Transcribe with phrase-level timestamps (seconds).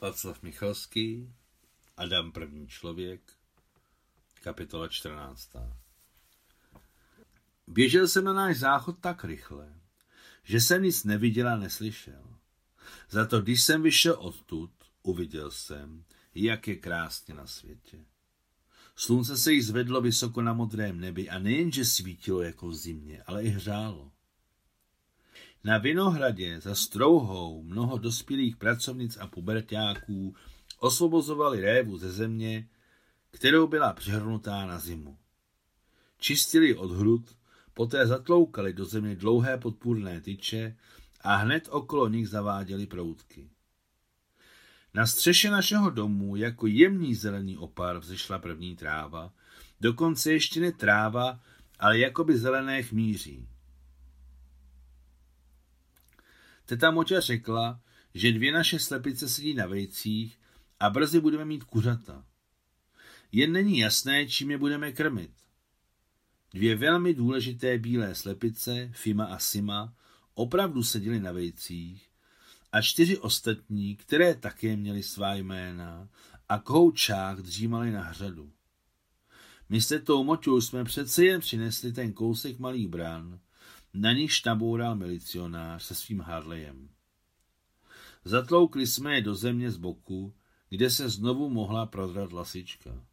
[0.00, 1.32] Václav Michalský,
[1.96, 3.20] Adam první člověk,
[4.42, 5.50] kapitola 14.
[7.66, 9.74] Běžel jsem na náš záchod tak rychle,
[10.44, 12.38] že jsem nic neviděl a neslyšel.
[13.10, 14.70] Za to, když jsem vyšel odtud,
[15.02, 16.04] uviděl jsem,
[16.34, 18.04] jak je krásně na světě.
[18.96, 23.42] Slunce se jí zvedlo vysoko na modrém nebi a nejenže svítilo jako v zimě, ale
[23.42, 24.12] i hřálo.
[25.64, 30.34] Na Vinohradě za strouhou mnoho dospělých pracovnic a pubertáků
[30.78, 32.68] osvobozovali révu ze země,
[33.30, 35.18] kterou byla přehrnutá na zimu.
[36.18, 37.36] Čistili od hrud,
[37.74, 40.76] poté zatloukali do země dlouhé podpůrné tyče
[41.20, 43.50] a hned okolo nich zaváděli proutky.
[44.94, 49.32] Na střeše našeho domu jako jemný zelený opar vzešla první tráva,
[49.80, 51.40] dokonce ještě ne tráva,
[51.78, 53.48] ale jakoby zelené chmíří.
[56.68, 57.80] Teta Moťa řekla,
[58.14, 60.40] že dvě naše slepice sedí na vejcích
[60.80, 62.24] a brzy budeme mít kuřata.
[63.32, 65.30] Jen není jasné, čím je budeme krmit.
[66.54, 69.94] Dvě velmi důležité bílé slepice, Fima a Sima,
[70.34, 72.10] opravdu seděly na vejcích
[72.72, 76.08] a čtyři ostatní, které také měly svá jména
[76.48, 78.52] a koučák dřímali na hřadu.
[79.68, 83.40] My s tou moťou jsme přece jen přinesli ten kousek malý brán,
[83.94, 86.88] na níž naboural milicionář se svým Harlejem.
[88.24, 90.34] Zatloukli jsme je do země z boku,
[90.68, 93.04] kde se znovu mohla prodrat lasička.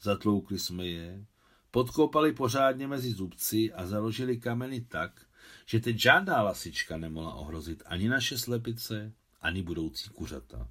[0.00, 1.26] Zatloukli jsme je,
[1.70, 5.26] podkopali pořádně mezi zubci a založili kameny tak,
[5.66, 10.68] že teď žádná lasička nemohla ohrozit ani naše slepice, ani budoucí kuřata.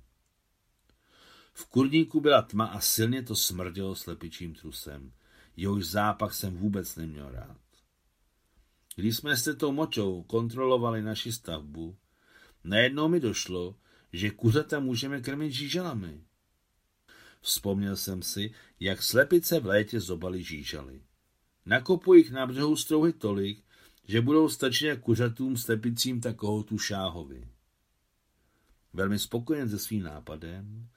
[1.54, 5.12] V kurníku byla tma a silně to smrdělo slepičím trusem.
[5.58, 7.62] Jehož zápach jsem vůbec neměl rád.
[8.96, 11.98] Když jsme s tou močou kontrolovali naši stavbu,
[12.64, 13.76] najednou mi došlo,
[14.14, 16.24] že kuřata můžeme krmit žížalami.
[17.42, 21.02] Vzpomněl jsem si, jak slepice v létě zobali žížaly.
[21.66, 23.64] Nakopu jich na břehu strouhy tolik,
[24.08, 27.48] že budou stačit jak kuřatům, slepicím, tak tu šáhovi.
[28.94, 30.90] Velmi spokojen se svým nápadem,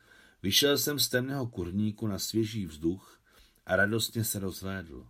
[0.43, 3.21] vyšel jsem z temného kurníku na svěží vzduch
[3.67, 5.07] a radostně se rozhlédl.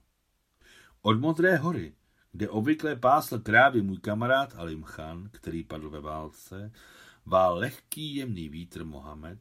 [1.03, 1.95] Od Modré hory,
[2.37, 6.73] kde obvykle pásl krávy můj kamarád Alim Khan, který padl ve válce,
[7.27, 9.39] vál lehký jemný vítr Mohamed,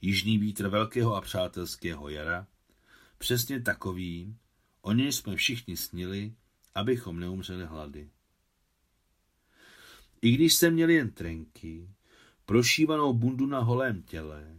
[0.00, 2.46] jižní vítr velkého a přátelského jara,
[3.18, 4.36] přesně takový,
[4.82, 6.34] o něj jsme všichni snili,
[6.74, 8.10] abychom neumřeli hlady.
[10.22, 11.90] I když jsem měl jen trenky,
[12.46, 14.56] prošívanou bundu na holém těle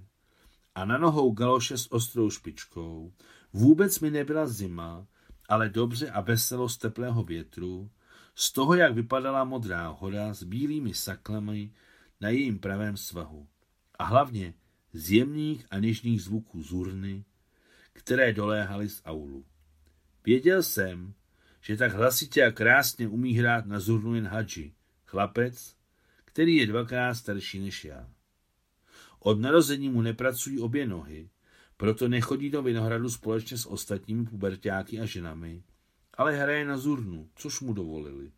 [0.75, 3.13] a na nohou galoše s ostrou špičkou,
[3.53, 5.07] vůbec mi nebyla zima,
[5.49, 7.89] ale dobře a veselo z teplého větru,
[8.35, 11.71] z toho, jak vypadala modrá hora s bílými saklami
[12.21, 13.47] na jejím pravém svahu.
[13.99, 14.53] A hlavně
[14.93, 17.25] z jemných a něžných zvuků zurny,
[17.93, 19.45] které doléhaly z aulu.
[20.25, 21.13] Věděl jsem,
[21.61, 24.73] že tak hlasitě a krásně umí hrát na zurnu jen Hadži,
[25.05, 25.75] chlapec,
[26.25, 28.09] který je dvakrát starší než já.
[29.19, 31.29] Od narození mu nepracují obě nohy,
[31.79, 35.63] proto nechodí do Vinohradu společně s ostatními pubertáky a ženami,
[36.13, 38.31] ale hraje na zurnu, což mu dovolili.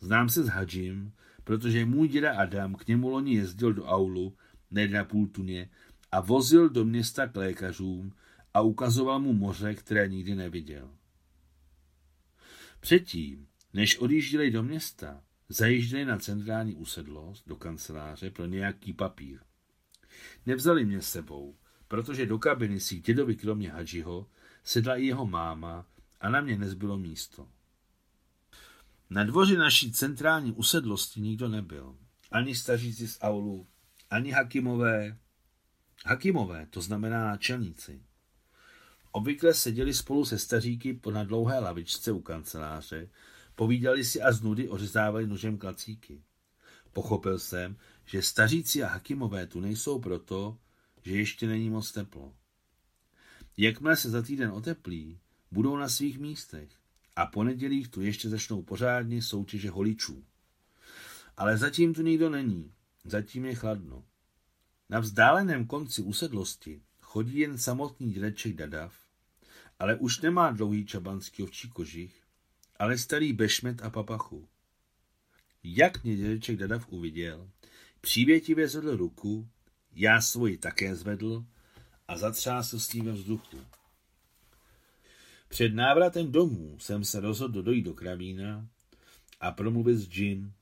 [0.00, 1.12] Znám se s Hadžim,
[1.44, 4.36] protože můj děda Adam k němu loni jezdil do aulu,
[4.70, 5.70] ne na půl tuně,
[6.12, 8.12] a vozil do města k lékařům
[8.54, 10.90] a ukazoval mu moře, které nikdy neviděl.
[12.80, 19.40] Předtím, než odjížděli do města, zajížděli na centrální usedlost do kanceláře pro nějaký papír.
[20.46, 21.56] Nevzali mě sebou,
[21.88, 24.26] protože do kabiny si dědovi kromě Hadžiho
[24.64, 25.86] sedla i jeho máma
[26.20, 27.48] a na mě nezbylo místo.
[29.10, 31.96] Na dvoři naší centrální usedlosti nikdo nebyl.
[32.32, 33.66] Ani staříci z aulu,
[34.10, 35.18] ani Hakimové.
[36.04, 38.02] Hakimové, to znamená náčelníci.
[39.12, 43.08] Obvykle seděli spolu se staříky na dlouhé lavičce u kanceláře,
[43.54, 46.22] povídali si a z nudy ořezávali nožem klacíky.
[46.92, 50.58] Pochopil jsem, že staříci a Hakimové tu nejsou proto,
[51.06, 52.34] že ještě není moc teplo.
[53.56, 55.18] Jakmile se za týden oteplí,
[55.50, 56.68] budou na svých místech
[57.16, 60.24] a po nedělích tu ještě začnou pořádně soutěže holičů.
[61.36, 62.72] Ale zatím tu nikdo není,
[63.04, 64.04] zatím je chladno.
[64.88, 68.94] Na vzdáleném konci usedlosti chodí jen samotný dědeček Dadav,
[69.78, 72.22] ale už nemá dlouhý čabanský ovčí kožich,
[72.76, 74.48] ale starý bešmet a papachu.
[75.64, 77.50] Jak mě dědeček Dadav uviděl,
[78.00, 79.48] přívětivě zvedl ruku
[79.96, 81.44] já svoji také zvedl
[82.08, 83.56] a zatřásl s tím ve vzduchu.
[85.48, 88.68] Před návratem domů jsem se rozhodl dojít do kravína
[89.40, 90.52] a promluvit s Jim.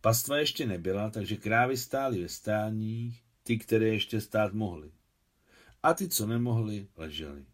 [0.00, 4.90] Pastva ještě nebyla, takže krávy stály ve stáních ty, které ještě stát mohly.
[5.82, 7.46] A ty, co nemohli, leželi.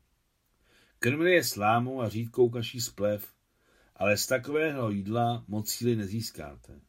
[0.98, 3.32] Krmili je slámou a řídkou kaší splev,
[3.96, 6.80] ale z takového jídla moc síly nezískáte.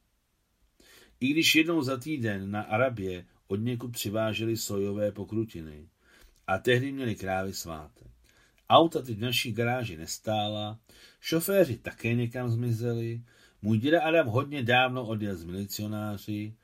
[1.19, 5.89] I když jednou za týden na Arabě od někud přiváželi sojové pokrutiny
[6.47, 8.07] a tehdy měli krávy svátek.
[8.69, 10.79] Auta teď v naší garáži nestála,
[11.19, 13.21] šoféři také někam zmizeli,
[13.61, 16.55] můj děda Adam hodně dávno odjel z milicionáři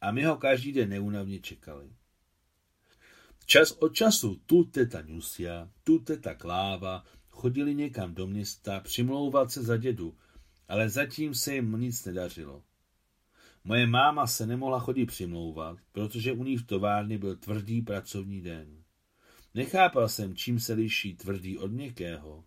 [0.00, 1.90] a my ho každý den neúnavně čekali.
[3.46, 9.62] Čas od času tu teta Nusia, tu teta Kláva chodili někam do města přimlouvat se
[9.62, 10.16] za dědu,
[10.68, 12.62] ale zatím se jim nic nedařilo.
[13.66, 18.84] Moje máma se nemohla chodit přimlouvat, protože u ní v továrně byl tvrdý pracovní den.
[19.54, 22.44] Nechápal jsem, čím se liší tvrdý od měkkého,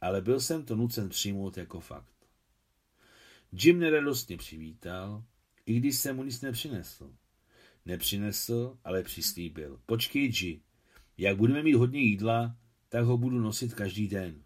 [0.00, 2.14] ale byl jsem to nucen přijmout jako fakt.
[3.52, 5.24] Jim neradostně přivítal,
[5.66, 7.14] i když jsem mu nic nepřinesl.
[7.86, 9.80] Nepřinesl, ale přislíbil.
[9.86, 10.60] Počkej, G,
[11.18, 12.56] jak budeme mít hodně jídla,
[12.88, 14.42] tak ho budu nosit každý den.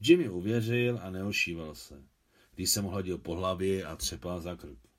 [0.00, 2.02] Jimmy uvěřil a neošíval se,
[2.54, 4.91] když jsem ho hladil po hlavě a třepal za krk.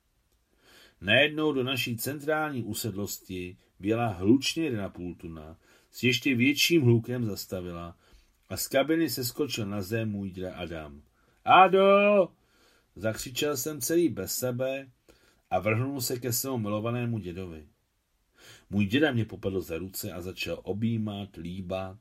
[1.04, 5.56] Najednou do naší centrální usedlosti byla hlučně na půl tuna
[5.90, 7.96] s ještě větším hlukem zastavila
[8.48, 11.02] a z kabiny se skočil na zem můj děda Adam.
[11.44, 12.28] Ado!
[12.96, 14.90] Zakřičel jsem celý bez sebe
[15.50, 17.68] a vrhnul se ke svému milovanému dědovi.
[18.70, 21.98] Můj děda mě popadl za ruce a začal objímat, líbat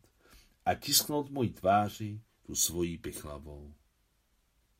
[0.65, 3.73] a tisknout mojí tváři tu svojí pichlavou.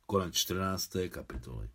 [0.06, 0.96] Konec 14.
[1.08, 1.68] kapitoly.